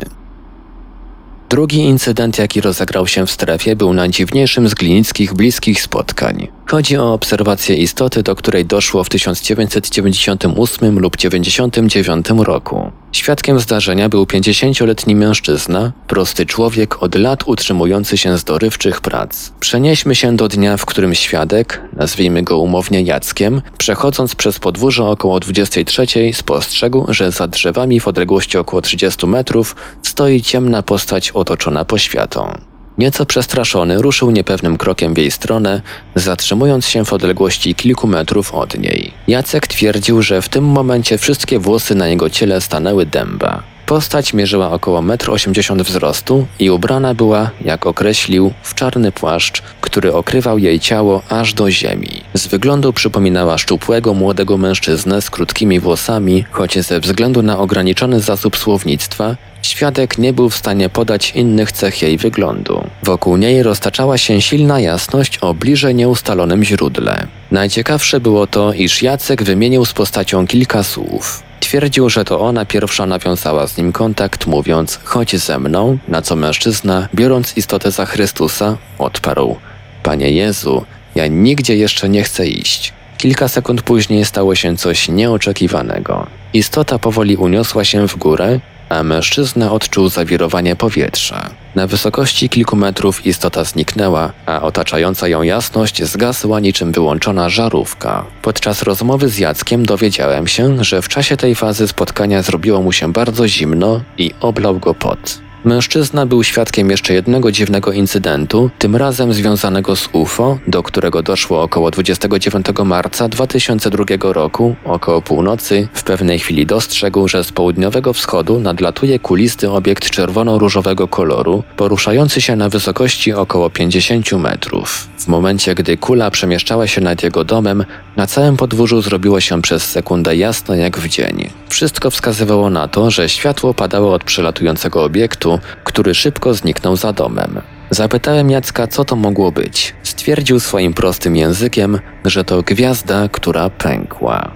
Drugi 1.50 1.79
incydent, 1.79 2.38
jaki 2.38 2.62
rozegrał 2.62 3.07
się 3.07 3.25
w 3.25 3.31
strefie, 3.31 3.75
był 3.75 3.93
najdziwniejszym 3.93 4.69
z 4.69 4.74
glinickich 4.74 5.33
bliskich 5.33 5.81
spotkań. 5.81 6.48
Chodzi 6.71 6.97
o 6.97 7.13
obserwację 7.13 7.75
istoty, 7.75 8.23
do 8.23 8.35
której 8.35 8.65
doszło 8.65 9.03
w 9.03 9.09
1998 9.09 10.99
lub 10.99 11.17
1999 11.17 12.45
roku. 12.47 12.91
Świadkiem 13.11 13.59
zdarzenia 13.59 14.09
był 14.09 14.23
50-letni 14.23 15.15
mężczyzna, 15.15 15.91
prosty 16.07 16.45
człowiek 16.45 17.03
od 17.03 17.15
lat 17.15 17.43
utrzymujący 17.45 18.17
się 18.17 18.37
z 18.37 18.43
dorywczych 18.43 19.01
prac. 19.01 19.51
Przenieśmy 19.59 20.15
się 20.15 20.35
do 20.35 20.47
dnia, 20.47 20.77
w 20.77 20.85
którym 20.85 21.15
świadek, 21.15 21.81
nazwijmy 21.93 22.43
go 22.43 22.57
umownie 22.57 23.01
Jackiem, 23.01 23.61
przechodząc 23.77 24.35
przez 24.35 24.59
podwórze 24.59 25.05
około 25.05 25.39
23 25.39 26.05
spostrzegł, 26.33 27.05
że 27.13 27.31
za 27.31 27.47
drzewami 27.47 27.99
w 27.99 28.07
odległości 28.07 28.57
około 28.57 28.81
30 28.81 29.27
metrów 29.27 29.75
stoi 30.01 30.41
ciemna 30.41 30.83
postać 30.83 31.31
otoczona 31.31 31.85
poświatą. 31.85 32.70
Nieco 32.98 33.25
przestraszony 33.25 34.01
ruszył 34.01 34.31
niepewnym 34.31 34.77
krokiem 34.77 35.13
w 35.13 35.17
jej 35.17 35.31
stronę, 35.31 35.81
zatrzymując 36.15 36.88
się 36.88 37.05
w 37.05 37.13
odległości 37.13 37.75
kilku 37.75 38.07
metrów 38.07 38.53
od 38.53 38.77
niej. 38.77 39.12
Jacek 39.27 39.67
twierdził, 39.67 40.21
że 40.21 40.41
w 40.41 40.50
tym 40.50 40.63
momencie 40.63 41.17
wszystkie 41.17 41.60
włosy 41.60 41.95
na 41.95 42.07
jego 42.07 42.29
ciele 42.29 42.62
stanęły 42.62 43.05
dęba. 43.05 43.63
Postać 43.91 44.33
mierzyła 44.33 44.71
około 44.71 45.01
1,80 45.01 45.71
m 45.71 45.83
wzrostu 45.83 46.48
i 46.60 46.69
ubrana 46.69 47.13
była, 47.13 47.50
jak 47.62 47.86
określił, 47.86 48.53
w 48.63 48.75
czarny 48.75 49.12
płaszcz, 49.12 49.62
który 49.81 50.13
okrywał 50.13 50.57
jej 50.57 50.79
ciało 50.79 51.21
aż 51.29 51.53
do 51.53 51.71
ziemi. 51.71 52.21
Z 52.33 52.48
wyglądu 52.48 52.93
przypominała 52.93 53.57
szczupłego 53.57 54.13
młodego 54.13 54.57
mężczyznę 54.57 55.21
z 55.21 55.29
krótkimi 55.29 55.79
włosami, 55.79 56.45
choć 56.51 56.79
ze 56.79 57.00
względu 57.00 57.41
na 57.41 57.60
ograniczony 57.60 58.19
zasób 58.19 58.57
słownictwa 58.57 59.36
Świadek 59.62 60.17
nie 60.17 60.33
był 60.33 60.50
w 60.50 60.55
stanie 60.55 60.89
podać 60.89 61.31
innych 61.31 61.71
cech 61.71 62.01
jej 62.01 62.17
wyglądu. 62.17 62.88
Wokół 63.03 63.38
niej 63.38 63.63
roztaczała 63.63 64.17
się 64.17 64.41
silna 64.41 64.79
jasność 64.79 65.38
o 65.38 65.53
bliżej 65.53 65.95
nieustalonym 65.95 66.63
źródle. 66.63 67.27
Najciekawsze 67.51 68.19
było 68.19 68.48
to, 68.48 68.74
iż 68.74 69.03
Jacek 69.03 69.43
wymienił 69.43 69.86
z 69.86 69.93
postacią 69.93 70.48
kilka 70.48 70.83
słów. 70.83 71.50
Twierdził, 71.71 72.09
że 72.09 72.25
to 72.25 72.39
ona 72.39 72.65
pierwsza 72.65 73.05
nawiązała 73.05 73.67
z 73.67 73.77
nim 73.77 73.91
kontakt, 73.91 74.47
mówiąc: 74.47 74.99
Chodź 75.03 75.35
ze 75.35 75.59
mną, 75.59 75.97
na 76.07 76.21
co 76.21 76.35
mężczyzna, 76.35 77.07
biorąc 77.15 77.57
istotę 77.57 77.91
za 77.91 78.05
Chrystusa, 78.05 78.77
odparł: 78.99 79.55
Panie 80.03 80.31
Jezu, 80.31 80.85
ja 81.15 81.27
nigdzie 81.27 81.75
jeszcze 81.75 82.09
nie 82.09 82.23
chcę 82.23 82.47
iść. 82.47 82.93
Kilka 83.17 83.47
sekund 83.47 83.81
później 83.81 84.25
stało 84.25 84.55
się 84.55 84.77
coś 84.77 85.09
nieoczekiwanego. 85.09 86.27
Istota 86.53 86.99
powoli 86.99 87.37
uniosła 87.37 87.83
się 87.83 88.07
w 88.07 88.15
górę 88.15 88.59
a 88.91 89.03
mężczyzna 89.03 89.71
odczuł 89.71 90.10
zawirowanie 90.10 90.75
powietrza. 90.75 91.50
Na 91.75 91.88
wysokości 91.88 92.50
kilku 92.50 92.75
metrów 92.75 93.25
istota 93.25 93.63
zniknęła, 93.63 94.31
a 94.45 94.62
otaczająca 94.62 95.27
ją 95.27 95.41
jasność 95.41 96.03
zgasła 96.03 96.60
niczym 96.60 96.91
wyłączona 96.91 97.50
żarówka. 97.50 98.25
Podczas 98.41 98.83
rozmowy 98.83 99.29
z 99.29 99.38
Jackiem 99.38 99.86
dowiedziałem 99.86 100.48
się, 100.48 100.83
że 100.83 101.01
w 101.01 101.07
czasie 101.10 101.38
tej 101.38 101.55
fazy 101.55 101.88
spotkania 101.88 102.41
zrobiło 102.41 102.81
mu 102.81 102.91
się 102.91 103.13
bardzo 103.13 103.48
zimno 103.48 104.01
i 104.17 104.31
oblał 104.41 104.79
go 104.79 104.93
pot. 104.93 105.41
Mężczyzna 105.65 106.25
był 106.25 106.44
świadkiem 106.44 106.89
jeszcze 106.89 107.13
jednego 107.13 107.51
dziwnego 107.51 107.91
incydentu, 107.91 108.70
tym 108.80 108.96
razem 108.96 109.34
związanego 109.34 109.96
z 109.96 110.10
UFO, 110.12 110.58
do 110.68 110.84
którego 110.84 111.24
doszło 111.24 111.62
około 111.62 111.91
29 111.91 112.65
marca 112.86 113.30
2002 113.30 114.03
roku, 114.22 114.75
około 114.86 115.22
północy. 115.22 115.88
W 115.94 116.03
pewnej 116.03 116.39
chwili 116.39 116.65
dostrzegł, 116.65 117.27
że 117.27 117.44
z 117.44 117.51
południowego 117.51 118.13
wschodu 118.13 118.60
nadlatuje 118.60 119.20
kulisty 119.20 119.72
obiekt 119.72 120.10
czerwono-różowego 120.10 121.08
koloru, 121.08 121.63
poruszający 121.77 122.41
się 122.41 122.56
na 122.56 122.70
wysokości 122.70 123.34
około 123.34 123.70
50 123.70 124.32
metrów. 124.32 125.08
W 125.18 125.27
momencie, 125.27 125.75
gdy 125.75 125.98
kula 125.98 126.32
przemieszczała 126.32 126.88
się 126.88 127.01
nad 127.01 127.24
jego 127.24 127.44
domem, 127.44 127.86
na 128.18 128.27
całym 128.27 128.58
podwórzu 128.58 129.01
zrobiło 129.01 129.41
się 129.41 129.62
przez 129.62 129.84
sekundę 129.84 130.36
jasno 130.36 130.75
jak 130.75 130.98
w 130.98 131.08
dzień. 131.08 131.50
Wszystko 131.70 132.12
wskazywało 132.12 132.70
na 132.70 132.88
to, 132.88 133.12
że 133.12 133.30
światło 133.30 133.74
padało 133.74 134.13
od 134.13 134.24
przelatującego 134.24 135.03
obiektu, 135.03 135.50
który 135.84 136.15
szybko 136.15 136.53
zniknął 136.53 136.96
za 136.96 137.13
domem. 137.13 137.62
Zapytałem 137.89 138.50
Jacka, 138.50 138.88
co 138.88 139.05
to 139.05 139.15
mogło 139.15 139.51
być. 139.51 139.96
Stwierdził 140.03 140.60
swoim 140.60 140.93
prostym 140.93 141.36
językiem, 141.36 142.00
że 142.25 142.43
to 142.43 142.62
gwiazda, 142.62 143.29
która 143.29 143.70
pękła. 143.70 144.51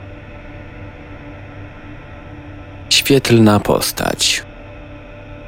Świetlna 2.89 3.59
postać. 3.59 4.43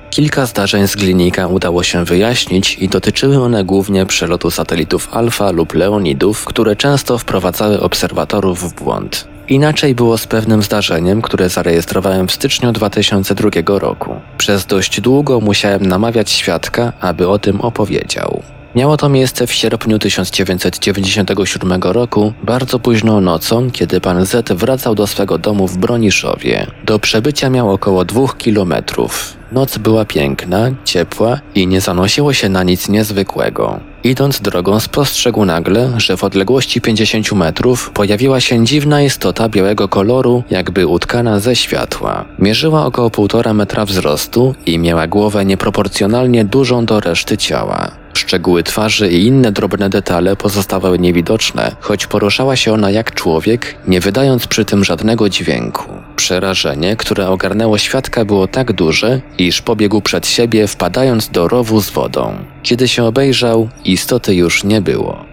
Kilka 0.09 0.45
zdarzeń 0.45 0.87
z 0.87 0.95
Glinika 0.95 1.47
udało 1.47 1.83
się 1.83 2.05
wyjaśnić 2.05 2.75
i 2.75 2.89
dotyczyły 2.89 3.43
one 3.43 3.63
głównie 3.63 4.05
przelotu 4.05 4.51
satelitów 4.51 5.09
Alfa 5.11 5.51
lub 5.51 5.73
Leonidów, 5.73 6.45
które 6.45 6.75
często 6.75 7.17
wprowadzały 7.17 7.79
obserwatorów 7.79 8.63
w 8.63 8.83
błąd. 8.83 9.36
Inaczej 9.49 9.95
było 9.95 10.17
z 10.17 10.27
pewnym 10.27 10.61
zdarzeniem, 10.61 11.21
które 11.21 11.49
zarejestrowałem 11.49 12.27
w 12.27 12.31
styczniu 12.31 12.71
2002 12.71 13.49
roku. 13.79 14.15
Przez 14.37 14.65
dość 14.65 15.01
długo 15.01 15.39
musiałem 15.39 15.85
namawiać 15.85 16.31
świadka, 16.31 16.93
aby 16.99 17.27
o 17.27 17.39
tym 17.39 17.61
opowiedział. 17.61 18.43
Miało 18.75 18.97
to 18.97 19.09
miejsce 19.09 19.47
w 19.47 19.53
sierpniu 19.53 19.99
1997 19.99 21.81
roku, 21.81 22.33
bardzo 22.43 22.79
późną 22.79 23.21
nocą, 23.21 23.71
kiedy 23.71 24.01
pan 24.01 24.25
Z 24.25 24.51
wracał 24.51 24.95
do 24.95 25.07
swego 25.07 25.37
domu 25.37 25.67
w 25.67 25.77
Broniszowie. 25.77 26.67
Do 26.85 26.99
przebycia 26.99 27.49
miał 27.49 27.71
około 27.71 28.05
dwóch 28.05 28.37
kilometrów. 28.37 29.33
Noc 29.51 29.77
była 29.77 30.05
piękna, 30.05 30.71
ciepła 30.83 31.39
i 31.55 31.67
nie 31.67 31.81
zanosiło 31.81 32.33
się 32.33 32.49
na 32.49 32.63
nic 32.63 32.89
niezwykłego. 32.89 33.79
Idąc 34.03 34.41
drogą 34.41 34.79
spostrzegł 34.79 35.45
nagle, 35.45 35.93
że 35.97 36.17
w 36.17 36.23
odległości 36.23 36.81
50 36.81 37.31
metrów 37.31 37.89
pojawiła 37.89 38.39
się 38.39 38.65
dziwna 38.65 39.01
istota 39.01 39.49
białego 39.49 39.87
koloru, 39.87 40.43
jakby 40.49 40.87
utkana 40.87 41.39
ze 41.39 41.55
światła. 41.55 42.25
Mierzyła 42.39 42.85
około 42.85 43.09
1,5 43.09 43.53
metra 43.53 43.85
wzrostu 43.85 44.55
i 44.65 44.79
miała 44.79 45.07
głowę 45.07 45.45
nieproporcjonalnie 45.45 46.45
dużą 46.45 46.85
do 46.85 46.99
reszty 46.99 47.37
ciała. 47.37 47.91
Szczegóły 48.17 48.63
twarzy 48.63 49.09
i 49.09 49.25
inne 49.25 49.51
drobne 49.51 49.89
detale 49.89 50.35
pozostawały 50.35 50.99
niewidoczne, 50.99 51.75
choć 51.79 52.07
poruszała 52.07 52.55
się 52.55 52.73
ona 52.73 52.91
jak 52.91 53.13
człowiek, 53.13 53.75
nie 53.87 53.99
wydając 53.99 54.47
przy 54.47 54.65
tym 54.65 54.83
żadnego 54.83 55.29
dźwięku. 55.29 55.83
Przerażenie, 56.15 56.95
które 56.95 57.29
ogarnęło 57.29 57.77
świadka, 57.77 58.25
było 58.25 58.47
tak 58.47 58.73
duże, 58.73 59.21
iż 59.37 59.61
pobiegł 59.61 60.01
przed 60.01 60.27
siebie, 60.27 60.67
wpadając 60.67 61.29
do 61.29 61.47
rowu 61.47 61.81
z 61.81 61.89
wodą. 61.89 62.33
Kiedy 62.63 62.87
się 62.87 63.03
obejrzał, 63.03 63.69
istoty 63.85 64.35
już 64.35 64.63
nie 64.63 64.81
było. 64.81 65.25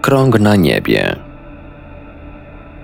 Krąg 0.00 0.40
na 0.40 0.56
niebie. 0.56 1.31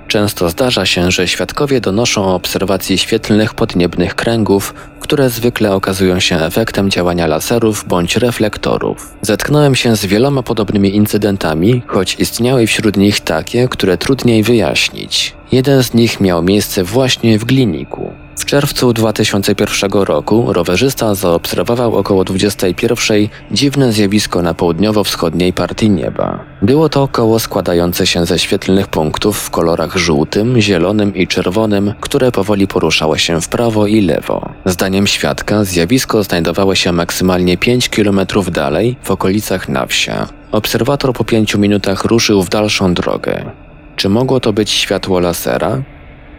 Często 0.09 0.50
zdarza 0.50 0.87
się, 0.87 1.11
że 1.11 1.29
świadkowie 1.29 1.81
donoszą 1.81 2.25
o 2.25 2.35
obserwacji 2.35 2.99
świetlnych 2.99 3.55
podniebnych 3.55 4.15
kręgów, 4.15 4.75
które 5.00 5.31
zwykle 5.31 5.73
okazują 5.75 6.21
się 6.21 6.37
efektem 6.37 6.91
działania 6.91 7.27
laserów 7.27 7.85
bądź 7.88 8.17
reflektorów. 8.17 9.15
Zetknąłem 9.23 9.75
się 9.75 9.97
z 9.97 10.07
wieloma 10.07 10.43
podobnymi 10.43 10.97
incydentami, 10.97 11.83
choć 11.87 12.17
istniały 12.19 12.67
wśród 12.67 12.97
nich 12.97 13.21
takie, 13.21 13.69
które 13.69 13.99
trudniej 13.99 14.43
wyjaśnić. 14.43 15.35
Jeden 15.53 15.83
z 15.83 15.95
nich 15.95 16.21
miał 16.21 16.43
miejsce 16.43 16.85
właśnie 16.85 17.38
w 17.38 17.45
Gliniku. 17.45 18.12
W 18.38 18.45
czerwcu 18.45 18.92
2001 18.92 19.92
roku 19.92 20.52
rowerzysta 20.52 21.14
zaobserwował 21.14 21.97
około 21.97 22.25
21 22.25 23.28
dziwne 23.50 23.92
zjawisko 23.92 24.42
na 24.42 24.54
południowo-wschodniej 24.54 25.52
partii 25.52 25.90
nieba. 25.90 26.45
Było 26.62 26.88
to 26.88 27.09
koło 27.09 27.38
składające 27.38 28.07
się 28.07 28.26
ze 28.26 28.38
świetlnych 28.38 28.88
punktów 28.88 29.38
w 29.38 29.50
kolorach 29.50 29.97
żółtym, 29.97 30.61
zielonym 30.61 31.14
i 31.14 31.26
czerwonym, 31.26 31.95
które 32.00 32.33
powoli 32.33 32.66
poruszało 32.66 33.18
się 33.18 33.40
w 33.40 33.49
prawo 33.49 33.87
i 33.87 34.00
lewo. 34.00 34.49
Zdaniem 34.64 35.07
świadka 35.07 35.64
zjawisko 35.64 36.23
znajdowało 36.23 36.75
się 36.75 36.92
maksymalnie 36.92 37.57
5 37.57 37.88
km 37.88 38.21
dalej, 38.52 38.97
w 39.02 39.11
okolicach 39.11 39.68
Nawsia. 39.68 40.28
Obserwator 40.52 41.12
po 41.12 41.25
pięciu 41.25 41.59
minutach 41.59 42.04
ruszył 42.04 42.42
w 42.42 42.49
dalszą 42.49 42.95
drogę. 42.95 43.50
Czy 43.97 44.09
mogło 44.09 44.40
to 44.40 44.52
być 44.52 44.71
światło 44.71 45.21
lasera? 45.21 45.83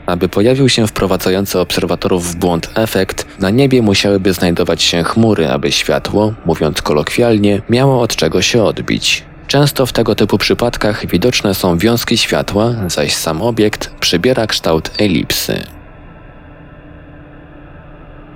Aby 0.09 0.29
pojawił 0.29 0.69
się 0.69 0.87
wprowadzający 0.87 1.59
obserwatorów 1.59 2.25
w 2.25 2.35
błąd 2.35 2.71
efekt, 2.75 3.27
na 3.39 3.49
niebie 3.49 3.81
musiałyby 3.81 4.33
znajdować 4.33 4.83
się 4.83 5.03
chmury, 5.03 5.49
aby 5.49 5.71
światło, 5.71 6.33
mówiąc 6.45 6.81
kolokwialnie, 6.81 7.61
miało 7.69 8.01
od 8.01 8.15
czego 8.15 8.41
się 8.41 8.63
odbić. 8.63 9.23
Często 9.47 9.85
w 9.85 9.93
tego 9.93 10.15
typu 10.15 10.37
przypadkach 10.37 11.07
widoczne 11.07 11.53
są 11.53 11.77
wiązki 11.77 12.17
światła, 12.17 12.75
zaś 12.87 13.15
sam 13.15 13.41
obiekt 13.41 13.91
przybiera 13.99 14.47
kształt 14.47 14.91
elipsy. 14.97 15.63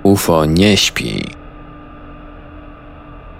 UFO 0.02 0.44
nie 0.44 0.76
śpi. 0.76 1.43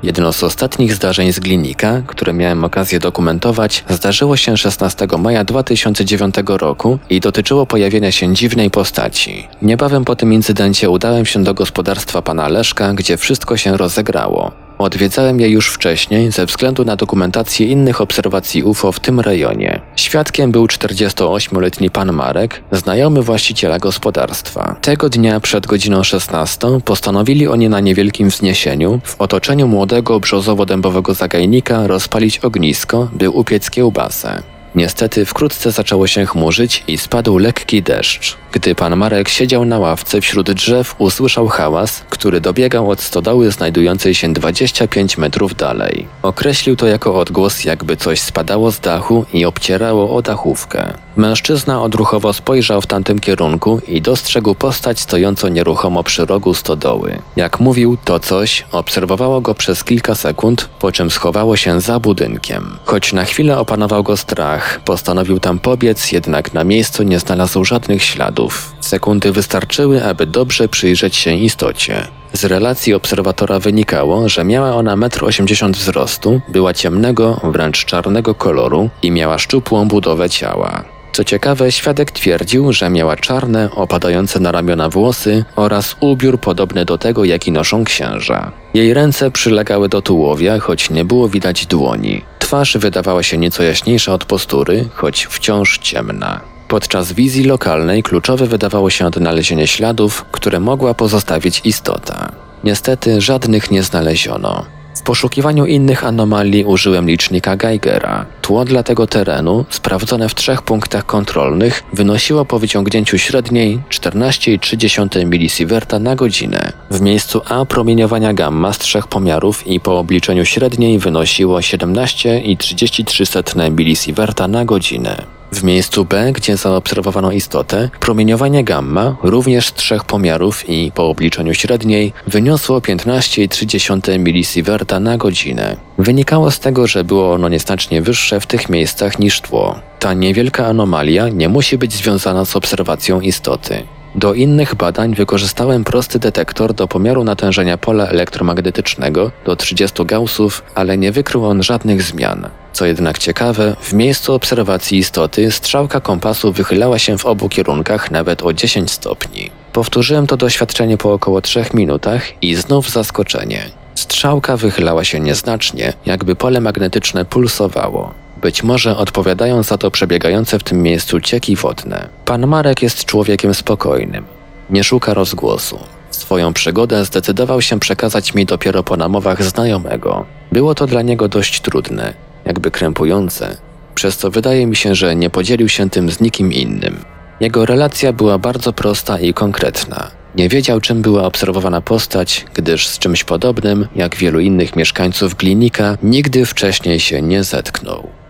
Jedno 0.04 0.32
z 0.32 0.42
ostatnich 0.42 0.94
zdarzeń 0.94 1.32
z 1.32 1.40
Glinika, 1.40 2.02
które 2.06 2.32
miałem 2.32 2.64
okazję 2.64 2.98
dokumentować, 2.98 3.84
zdarzyło 3.88 4.36
się 4.36 4.56
16 4.56 5.06
maja 5.18 5.44
2009 5.44 6.34
roku 6.46 6.98
i 7.10 7.20
dotyczyło 7.20 7.66
pojawienia 7.66 8.12
się 8.12 8.34
dziwnej 8.34 8.70
postaci. 8.70 9.48
Niebawem 9.62 10.04
po 10.04 10.16
tym 10.16 10.32
incydencie 10.32 10.90
udałem 10.90 11.26
się 11.26 11.44
do 11.44 11.54
gospodarstwa 11.54 12.22
pana 12.22 12.48
Leszka, 12.48 12.94
gdzie 12.94 13.16
wszystko 13.16 13.56
się 13.56 13.76
rozegrało. 13.76 14.63
Odwiedzałem 14.78 15.40
je 15.40 15.48
już 15.48 15.68
wcześniej 15.68 16.32
ze 16.32 16.46
względu 16.46 16.84
na 16.84 16.96
dokumentację 16.96 17.66
innych 17.66 18.00
obserwacji 18.00 18.62
UFO 18.62 18.92
w 18.92 19.00
tym 19.00 19.20
rejonie. 19.20 19.80
Świadkiem 19.96 20.52
był 20.52 20.66
48-letni 20.66 21.90
pan 21.90 22.12
Marek, 22.12 22.62
znajomy 22.72 23.22
właściciela 23.22 23.78
gospodarstwa. 23.78 24.76
Tego 24.80 25.08
dnia 25.08 25.40
przed 25.40 25.66
godziną 25.66 26.02
16 26.02 26.68
postanowili 26.84 27.48
oni 27.48 27.68
na 27.68 27.80
niewielkim 27.80 28.28
wzniesieniu, 28.28 29.00
w 29.04 29.20
otoczeniu 29.20 29.68
młodego 29.68 30.20
brzozowo-dębowego 30.20 31.14
zagajnika 31.14 31.86
rozpalić 31.86 32.38
ognisko, 32.38 33.08
by 33.12 33.30
upiec 33.30 33.70
kiełbasę. 33.70 34.53
Niestety 34.74 35.24
wkrótce 35.24 35.70
zaczęło 35.70 36.06
się 36.06 36.26
chmurzyć 36.26 36.84
i 36.88 36.98
spadł 36.98 37.38
lekki 37.38 37.82
deszcz. 37.82 38.36
Gdy 38.52 38.74
pan 38.74 38.96
Marek 38.96 39.28
siedział 39.28 39.64
na 39.64 39.78
ławce 39.78 40.20
wśród 40.20 40.50
drzew, 40.50 40.94
usłyszał 40.98 41.48
hałas, 41.48 42.04
który 42.10 42.40
dobiegał 42.40 42.90
od 42.90 43.00
stodoły 43.00 43.50
znajdującej 43.50 44.14
się 44.14 44.32
25 44.32 45.18
metrów 45.18 45.54
dalej. 45.54 46.06
Określił 46.22 46.76
to 46.76 46.86
jako 46.86 47.20
odgłos, 47.20 47.64
jakby 47.64 47.96
coś 47.96 48.20
spadało 48.20 48.70
z 48.70 48.80
dachu 48.80 49.24
i 49.32 49.44
obcierało 49.44 50.16
o 50.16 50.22
dachówkę. 50.22 50.92
Mężczyzna 51.16 51.82
odruchowo 51.82 52.32
spojrzał 52.32 52.80
w 52.80 52.86
tamtym 52.86 53.18
kierunku 53.18 53.80
i 53.88 54.02
dostrzegł 54.02 54.54
postać 54.54 55.00
stojącą 55.00 55.48
nieruchomo 55.48 56.02
przy 56.02 56.26
rogu 56.26 56.54
stodoły. 56.54 57.18
Jak 57.36 57.60
mówił, 57.60 57.96
to 58.04 58.20
coś 58.20 58.64
obserwowało 58.72 59.40
go 59.40 59.54
przez 59.54 59.84
kilka 59.84 60.14
sekund, 60.14 60.68
po 60.78 60.92
czym 60.92 61.10
schowało 61.10 61.56
się 61.56 61.80
za 61.80 62.00
budynkiem. 62.00 62.76
Choć 62.84 63.12
na 63.12 63.24
chwilę 63.24 63.58
opanował 63.58 64.02
go 64.02 64.16
strach, 64.16 64.63
postanowił 64.84 65.40
tam 65.40 65.58
pobiec, 65.58 66.12
jednak 66.12 66.54
na 66.54 66.64
miejscu 66.64 67.02
nie 67.02 67.18
znalazł 67.18 67.64
żadnych 67.64 68.02
śladów. 68.02 68.72
Sekundy 68.80 69.32
wystarczyły, 69.32 70.04
aby 70.04 70.26
dobrze 70.26 70.68
przyjrzeć 70.68 71.16
się 71.16 71.34
istocie. 71.34 72.06
Z 72.32 72.44
relacji 72.44 72.94
obserwatora 72.94 73.58
wynikało, 73.58 74.28
że 74.28 74.44
miała 74.44 74.74
ona 74.74 74.96
1,80 74.96 75.64
m 75.66 75.72
wzrostu, 75.72 76.40
była 76.48 76.74
ciemnego, 76.74 77.40
wręcz 77.44 77.84
czarnego 77.84 78.34
koloru 78.34 78.90
i 79.02 79.10
miała 79.10 79.38
szczupłą 79.38 79.88
budowę 79.88 80.30
ciała. 80.30 80.84
Co 81.14 81.24
ciekawe, 81.24 81.72
świadek 81.72 82.10
twierdził, 82.10 82.72
że 82.72 82.90
miała 82.90 83.16
czarne, 83.16 83.70
opadające 83.70 84.40
na 84.40 84.52
ramiona 84.52 84.88
włosy 84.88 85.44
oraz 85.56 85.96
ubiór 86.00 86.40
podobny 86.40 86.84
do 86.84 86.98
tego, 86.98 87.24
jaki 87.24 87.52
noszą 87.52 87.84
księża. 87.84 88.52
Jej 88.74 88.94
ręce 88.94 89.30
przylegały 89.30 89.88
do 89.88 90.02
tułowia, 90.02 90.58
choć 90.58 90.90
nie 90.90 91.04
było 91.04 91.28
widać 91.28 91.66
dłoni. 91.66 92.22
Twarz 92.44 92.76
wydawała 92.76 93.22
się 93.22 93.38
nieco 93.38 93.62
jaśniejsza 93.62 94.14
od 94.14 94.24
postury, 94.24 94.88
choć 94.94 95.26
wciąż 95.26 95.78
ciemna. 95.78 96.40
Podczas 96.68 97.12
wizji 97.12 97.44
lokalnej 97.44 98.02
kluczowe 98.02 98.46
wydawało 98.46 98.90
się 98.90 99.06
odnalezienie 99.06 99.66
śladów, 99.66 100.24
które 100.32 100.60
mogła 100.60 100.94
pozostawić 100.94 101.60
istota. 101.64 102.32
Niestety 102.64 103.20
żadnych 103.20 103.70
nie 103.70 103.82
znaleziono. 103.82 104.66
W 104.94 105.02
poszukiwaniu 105.02 105.66
innych 105.66 106.04
anomalii 106.04 106.64
użyłem 106.64 107.06
licznika 107.06 107.56
Geigera. 107.56 108.26
Tło 108.42 108.64
dla 108.64 108.82
tego 108.82 109.06
terenu, 109.06 109.64
sprawdzone 109.70 110.28
w 110.28 110.34
trzech 110.34 110.62
punktach 110.62 111.06
kontrolnych, 111.06 111.82
wynosiło 111.92 112.44
po 112.44 112.58
wyciągnięciu 112.58 113.18
średniej 113.18 113.78
14,3 113.90 115.26
milisieverta 115.26 115.98
na 115.98 116.16
godzinę. 116.16 116.72
W 116.90 117.00
miejscu 117.00 117.40
A 117.48 117.64
promieniowania 117.64 118.32
gamma 118.32 118.72
z 118.72 118.78
trzech 118.78 119.06
pomiarów 119.06 119.66
i 119.66 119.80
po 119.80 119.98
obliczeniu 119.98 120.44
średniej 120.44 120.98
wynosiło 120.98 121.58
17,33 121.58 123.70
milisieverta 123.70 124.48
na 124.48 124.64
godzinę. 124.64 125.43
W 125.54 125.62
miejscu 125.62 126.04
B, 126.04 126.32
gdzie 126.32 126.56
zaobserwowano 126.56 127.32
istotę, 127.32 127.90
promieniowanie 128.00 128.64
gamma, 128.64 129.16
również 129.22 129.72
trzech 129.72 130.04
pomiarów 130.04 130.68
i 130.68 130.92
po 130.94 131.08
obliczeniu 131.08 131.54
średniej, 131.54 132.12
wyniosło 132.26 132.78
15,3 132.78 134.18
milisieverta 134.18 135.00
na 135.00 135.16
godzinę. 135.16 135.76
Wynikało 135.98 136.50
z 136.50 136.60
tego, 136.60 136.86
że 136.86 137.04
było 137.04 137.32
ono 137.32 137.48
nieznacznie 137.48 138.02
wyższe 138.02 138.40
w 138.40 138.46
tych 138.46 138.68
miejscach 138.68 139.18
niż 139.18 139.40
tło. 139.40 139.80
Ta 139.98 140.14
niewielka 140.14 140.66
anomalia 140.66 141.28
nie 141.28 141.48
musi 141.48 141.78
być 141.78 141.92
związana 141.92 142.44
z 142.44 142.56
obserwacją 142.56 143.20
istoty. 143.20 143.82
Do 144.14 144.34
innych 144.34 144.74
badań 144.74 145.14
wykorzystałem 145.14 145.84
prosty 145.84 146.18
detektor 146.18 146.74
do 146.74 146.88
pomiaru 146.88 147.24
natężenia 147.24 147.78
pola 147.78 148.06
elektromagnetycznego 148.06 149.30
do 149.44 149.56
30 149.56 150.04
gaussów, 150.04 150.62
ale 150.74 150.98
nie 150.98 151.12
wykrył 151.12 151.46
on 151.46 151.62
żadnych 151.62 152.02
zmian. 152.02 152.48
Co 152.72 152.86
jednak 152.86 153.18
ciekawe, 153.18 153.76
w 153.80 153.92
miejscu 153.92 154.34
obserwacji 154.34 154.98
istoty 154.98 155.50
strzałka 155.50 156.00
kompasu 156.00 156.52
wychylała 156.52 156.98
się 156.98 157.18
w 157.18 157.26
obu 157.26 157.48
kierunkach 157.48 158.10
nawet 158.10 158.42
o 158.42 158.52
10 158.52 158.90
stopni. 158.90 159.50
Powtórzyłem 159.72 160.26
to 160.26 160.36
doświadczenie 160.36 160.96
po 160.96 161.12
około 161.12 161.40
3 161.40 161.64
minutach 161.74 162.42
i 162.42 162.54
znów 162.54 162.90
zaskoczenie. 162.90 163.70
Strzałka 163.94 164.56
wychylała 164.56 165.04
się 165.04 165.20
nieznacznie, 165.20 165.92
jakby 166.06 166.36
pole 166.36 166.60
magnetyczne 166.60 167.24
pulsowało. 167.24 168.23
Być 168.44 168.62
może 168.62 168.96
odpowiadają 168.96 169.62
za 169.62 169.78
to 169.78 169.90
przebiegające 169.90 170.58
w 170.58 170.62
tym 170.62 170.82
miejscu 170.82 171.20
cieki 171.20 171.56
wodne. 171.56 172.08
Pan 172.24 172.46
Marek 172.46 172.82
jest 172.82 173.04
człowiekiem 173.04 173.54
spokojnym. 173.54 174.24
Nie 174.70 174.84
szuka 174.84 175.14
rozgłosu. 175.14 175.78
Swoją 176.10 176.52
przygodę 176.52 177.04
zdecydował 177.04 177.62
się 177.62 177.80
przekazać 177.80 178.34
mi 178.34 178.46
dopiero 178.46 178.82
po 178.82 178.96
namowach 178.96 179.42
znajomego. 179.42 180.26
Było 180.52 180.74
to 180.74 180.86
dla 180.86 181.02
niego 181.02 181.28
dość 181.28 181.60
trudne, 181.60 182.14
jakby 182.44 182.70
krępujące, 182.70 183.56
przez 183.94 184.16
co 184.16 184.30
wydaje 184.30 184.66
mi 184.66 184.76
się, 184.76 184.94
że 184.94 185.16
nie 185.16 185.30
podzielił 185.30 185.68
się 185.68 185.90
tym 185.90 186.10
z 186.10 186.20
nikim 186.20 186.52
innym. 186.52 187.04
Jego 187.40 187.66
relacja 187.66 188.12
była 188.12 188.38
bardzo 188.38 188.72
prosta 188.72 189.18
i 189.18 189.34
konkretna. 189.34 190.10
Nie 190.34 190.48
wiedział, 190.48 190.80
czym 190.80 191.02
była 191.02 191.24
obserwowana 191.24 191.80
postać, 191.80 192.46
gdyż 192.54 192.88
z 192.88 192.98
czymś 192.98 193.24
podobnym, 193.24 193.88
jak 193.96 194.16
wielu 194.16 194.40
innych 194.40 194.76
mieszkańców 194.76 195.34
Glinika, 195.34 195.98
nigdy 196.02 196.46
wcześniej 196.46 197.00
się 197.00 197.22
nie 197.22 197.44
zetknął. 197.44 198.23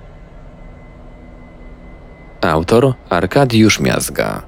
Autor 2.51 2.95
Arkadiusz 3.11 3.81
Miazga 3.81 4.43